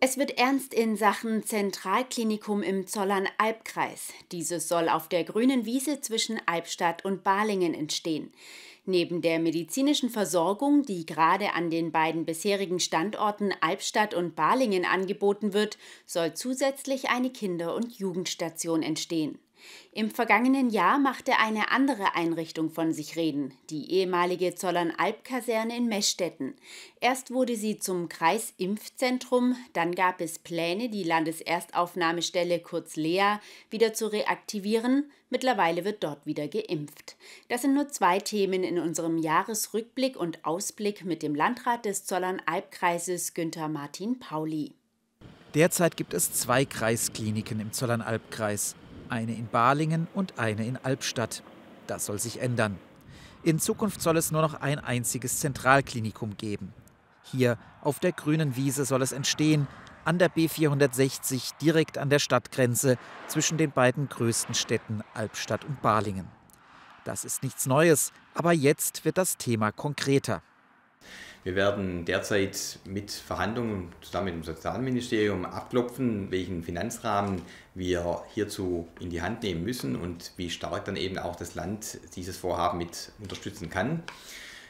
[0.00, 4.12] Es wird ernst in Sachen Zentralklinikum im Zollern-Albkreis.
[4.30, 8.30] Dieses soll auf der grünen Wiese zwischen Albstadt und Balingen entstehen.
[8.86, 15.52] Neben der medizinischen Versorgung, die gerade an den beiden bisherigen Standorten Albstadt und Balingen angeboten
[15.52, 19.40] wird, soll zusätzlich eine Kinder- und Jugendstation entstehen.
[19.92, 26.54] Im vergangenen Jahr machte eine andere Einrichtung von sich reden, die ehemalige Zollernalb-Kaserne in Meschstetten.
[27.00, 33.38] Erst wurde sie zum Kreisimpfzentrum, dann gab es Pläne, die Landeserstaufnahmestelle kurz Lea
[33.70, 35.10] wieder zu reaktivieren.
[35.30, 37.16] Mittlerweile wird dort wieder geimpft.
[37.48, 43.34] Das sind nur zwei Themen in unserem Jahresrückblick und Ausblick mit dem Landrat des Zollernalbkreises
[43.34, 44.74] Günther Martin Pauli.
[45.54, 48.76] Derzeit gibt es zwei Kreiskliniken im Zollernalbkreis
[49.10, 51.42] eine in Balingen und eine in Albstadt.
[51.86, 52.78] Das soll sich ändern.
[53.42, 56.72] In Zukunft soll es nur noch ein einziges Zentralklinikum geben.
[57.22, 59.66] Hier auf der grünen Wiese soll es entstehen,
[60.04, 66.28] an der B460 direkt an der Stadtgrenze zwischen den beiden größten Städten Albstadt und Balingen.
[67.04, 70.42] Das ist nichts Neues, aber jetzt wird das Thema konkreter.
[71.44, 77.42] Wir werden derzeit mit Verhandlungen zusammen mit dem Sozialministerium abklopfen, welchen Finanzrahmen
[77.74, 81.98] wir hierzu in die Hand nehmen müssen und wie stark dann eben auch das Land
[82.16, 84.02] dieses Vorhaben mit unterstützen kann.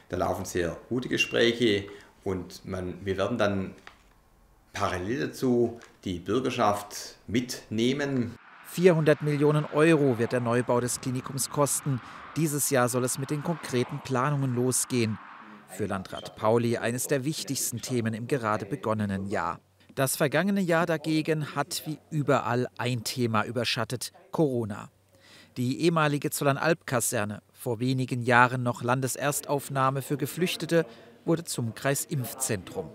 [0.09, 1.85] Da laufen sehr gute Gespräche
[2.23, 3.75] und man, wir werden dann
[4.73, 8.35] parallel dazu die Bürgerschaft mitnehmen.
[8.67, 11.99] 400 Millionen Euro wird der Neubau des Klinikums kosten.
[12.37, 15.17] Dieses Jahr soll es mit den konkreten Planungen losgehen.
[15.69, 19.59] Für Landrat Pauli eines der wichtigsten Themen im gerade begonnenen Jahr.
[19.95, 24.89] Das vergangene Jahr dagegen hat wie überall ein Thema überschattet, Corona.
[25.57, 30.85] Die ehemalige Zollernalb-Kaserne, vor wenigen Jahren noch Landeserstaufnahme für Geflüchtete,
[31.25, 32.89] wurde zum Kreisimpfzentrum.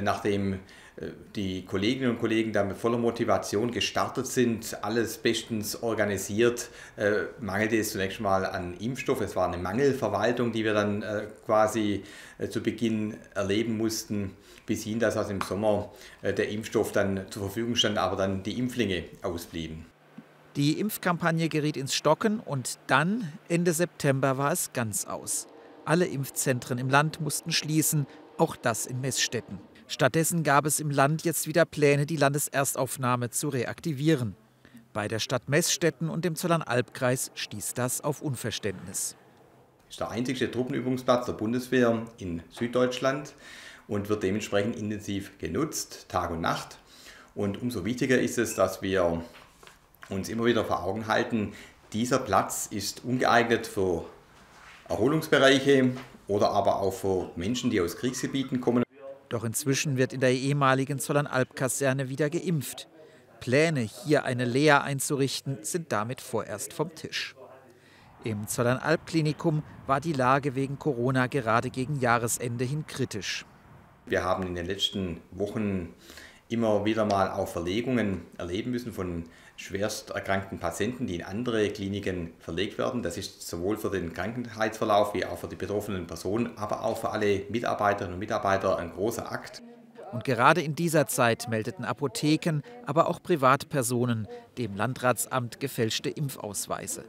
[0.00, 6.68] Nachdem äh, die Kolleginnen und Kollegen da mit voller Motivation gestartet sind, alles bestens organisiert,
[6.96, 9.20] äh, mangelte es zunächst mal an Impfstoff.
[9.20, 12.04] Es war eine Mangelverwaltung, die wir dann äh, quasi
[12.48, 15.90] zu Beginn erleben mussten, bis hin, dass also im Sommer
[16.22, 19.86] der Impfstoff dann zur Verfügung stand, aber dann die Impflinge ausblieben.
[20.54, 25.48] Die Impfkampagne geriet ins Stocken und dann, Ende September, war es ganz aus.
[25.84, 28.06] Alle Impfzentren im Land mussten schließen,
[28.36, 29.58] auch das in Messstätten.
[29.90, 34.36] Stattdessen gab es im Land jetzt wieder Pläne, die Landeserstaufnahme zu reaktivieren.
[34.92, 39.16] Bei der Stadt Messstetten und dem Zollernalbkreis stieß das auf Unverständnis.
[39.86, 43.32] Das ist der einzige Truppenübungsplatz der Bundeswehr in Süddeutschland
[43.86, 46.78] und wird dementsprechend intensiv genutzt, Tag und Nacht.
[47.34, 49.22] Und umso wichtiger ist es, dass wir
[50.10, 51.54] uns immer wieder vor Augen halten,
[51.94, 54.04] dieser Platz ist ungeeignet für
[54.86, 55.92] Erholungsbereiche
[56.26, 58.84] oder aber auch für Menschen, die aus Kriegsgebieten kommen.
[59.28, 62.88] Doch inzwischen wird in der ehemaligen Zollernalb-Kaserne wieder geimpft.
[63.40, 67.34] Pläne, hier eine Lea einzurichten, sind damit vorerst vom Tisch.
[68.24, 73.46] Im Zollernalb-Klinikum war die Lage wegen Corona gerade gegen Jahresende hin kritisch.
[74.06, 75.94] Wir haben in den letzten Wochen
[76.48, 79.24] immer wieder mal auch Verlegungen erleben müssen von
[79.56, 83.02] schwerst erkrankten Patienten, die in andere Kliniken verlegt werden.
[83.02, 87.10] Das ist sowohl für den Krankheitsverlauf wie auch für die betroffenen Personen, aber auch für
[87.10, 89.62] alle Mitarbeiterinnen und Mitarbeiter ein großer Akt.
[90.12, 94.26] Und gerade in dieser Zeit meldeten Apotheken, aber auch Privatpersonen
[94.56, 97.04] dem Landratsamt gefälschte Impfausweise.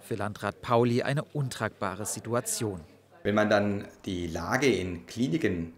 [0.00, 2.80] Für Landrat Pauli eine untragbare Situation.
[3.24, 5.72] Wenn man dann die Lage in Kliniken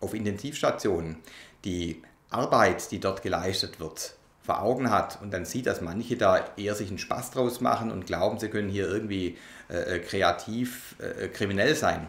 [0.00, 1.16] auf Intensivstationen,
[1.64, 2.00] die
[2.36, 6.74] Arbeit, die dort geleistet wird, vor Augen hat und dann sieht, dass manche da eher
[6.74, 9.38] sich einen Spaß draus machen und glauben, sie können hier irgendwie
[9.70, 12.08] äh, äh kreativ äh, kriminell sein,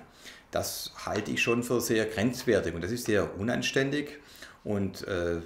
[0.51, 4.19] das halte ich schon für sehr grenzwertig und das ist sehr unanständig
[4.63, 5.37] und äh,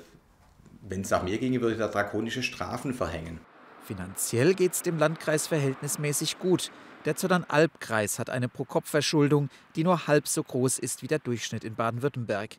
[0.82, 3.40] wenn es nach mir ginge, würde ich da drakonische Strafen verhängen.
[3.86, 6.72] Finanziell geht es dem Landkreis verhältnismäßig gut.
[7.06, 11.76] Der Zollern-Alb-Kreis hat eine Pro-Kopf-Verschuldung, die nur halb so groß ist wie der Durchschnitt in
[11.76, 12.58] Baden-Württemberg.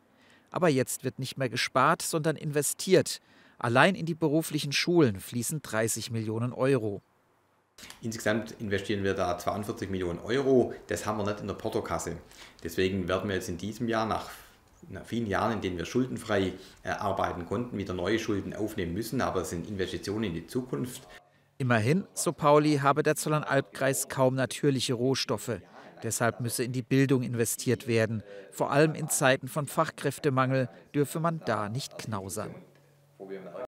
[0.53, 3.19] Aber jetzt wird nicht mehr gespart, sondern investiert.
[3.57, 7.01] Allein in die beruflichen Schulen fließen 30 Millionen Euro.
[8.01, 10.73] Insgesamt investieren wir da 42 Millionen Euro.
[10.87, 12.17] Das haben wir nicht in der Portokasse.
[12.63, 14.29] Deswegen werden wir jetzt in diesem Jahr nach
[15.05, 16.53] vielen Jahren, in denen wir schuldenfrei
[16.83, 19.21] äh, arbeiten konnten, wieder neue Schulden aufnehmen müssen.
[19.21, 21.07] Aber es sind Investitionen in die Zukunft.
[21.57, 25.61] Immerhin, so Pauli, habe der Zollernalbkreis kaum natürliche Rohstoffe.
[26.03, 28.23] Deshalb müsse in die Bildung investiert werden.
[28.51, 32.53] Vor allem in Zeiten von Fachkräftemangel dürfe man da nicht knausern.